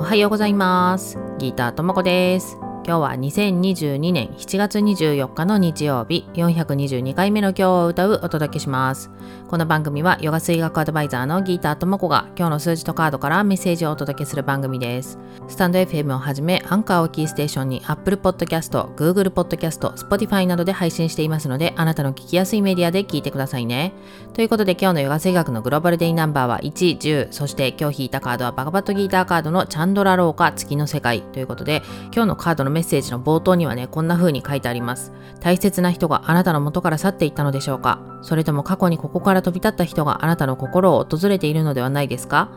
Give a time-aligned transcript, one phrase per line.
[0.00, 1.18] おはようございます。
[1.36, 2.69] ギーターともこです。
[2.82, 6.26] 今日は2022年7月24日の日曜日。
[6.32, 9.10] 422回目の今日を歌うお届けします。
[9.48, 15.18] この番組はヨガ水学アドバイザーのギーターともこが今日の数字とカードからメッセージをお届けする番組です。
[15.46, 23.92] スタンド FM をはじめアンカーをキーステーションに Apple Podcast、Google Podcast、Spotify などで配信していますのであなたの聞きやすいメディアで聞いてくださいね。
[24.32, 31.20] ということで今日のヨガ水学のグローバルデイナンバーは1、10そして今日引いたカードはバカバットギーターカードのチャンドラローカ月の世界。
[31.20, 31.82] ということで
[32.14, 42.50] 今日のカードのメッセージの冒頭にはねこんな風に書いてあります大切な人があなたの元から去っていったのでしょうかそれとも過去にここから飛び立った人があなたの心を訪れているのではないですか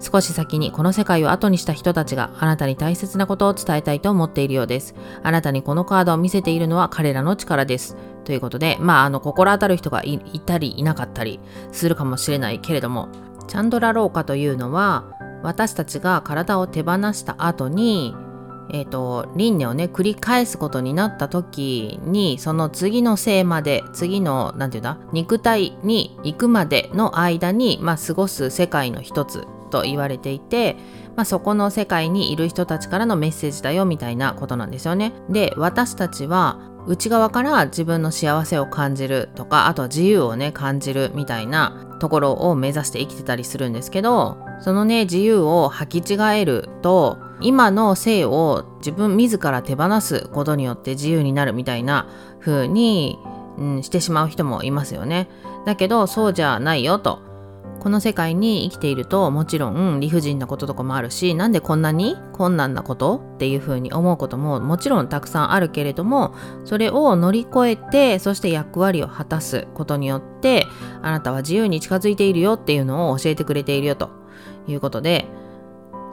[0.00, 4.94] 少し先にこの世界を後にした人たちがあなたに大切なことを伝えたいと思っているようです。
[5.22, 7.96] あなたにこのカードを見せているのは彼らの力です。
[8.24, 11.40] ということで、まあ、あの、心当たる人がいたりいなかったり
[11.72, 13.08] するかもしれないけれども、
[13.48, 15.04] チャンドラ老化というのは、
[15.42, 18.14] 私たちが体を手放した後に、
[18.72, 30.76] えっ、ー、と、輪廻をね、繰り返すことになった時に、その次の生まで、次の、なんていうんだ、肉体に行くまでの間に、まあ、過ごす世界の一つと言われていて、
[31.16, 35.12] まあ、そこの世界にいる人たちからのメッセージだよみたいなことなんですよね。
[35.28, 52.08] で、私たちは内側から自分の幸せを感じるとか、あとは自由をね、感じるみたいなところを目指して生きてたりするんですけど、そのね、自由を履き違えると、今の性を自分自ら手放すことによって自由になるみたいな
[52.40, 53.18] 風に、
[53.58, 55.28] うん、してしまう人もいますよね。
[55.66, 57.30] だけどそうじゃないよと。
[57.80, 66.34] この世界に生きているともちろん理不尽なこととかもあるしなんでこんなに困難なことっていうふうに思うことももちろんたくさんあるけれども
[66.66, 70.66] それを乗り越えてそして役割を果たすことによって
[71.00, 74.10] あなたは自由に近づいているよっていうのを教えてくれているよと
[74.68, 75.26] いうことで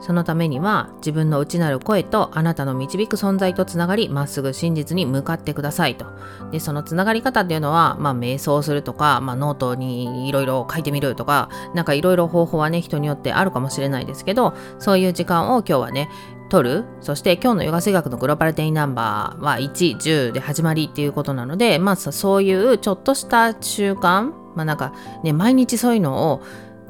[0.00, 6.06] そのためには自分の内なる声とあなたの導く存在とつながりまっすぐ真実に向かってくださいと。
[6.52, 16.08] でそのつながり方っていうのは、まあ、瞑想するとか、まあ、ノートにいろいろ書いてみるとかなんかいろいろ方法はね人によってあるかもしれないですけどそういう時間を今日はね
[16.48, 26.42] 取るそして今日のヨガ数秘学の global day number は1、10で始まりっていうことなのでまあそういうちょっとした習慣まあなんかね毎日そういうのを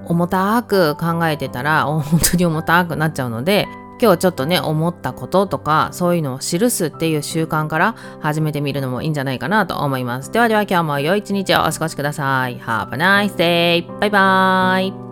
[0.06, 3.66] 重たく考えてたら 本当に重たくなっちゃうので
[4.00, 10.30] 今日ちょっとね思ったこととかそういうのを記すっていう習慣から始めてみるのもいいんじゃないかなと思います。
[10.30, 12.58] ではでは今日も良い一日をお過ごしください。
[12.60, 13.98] Have a nice day!
[13.98, 15.07] バイバーイ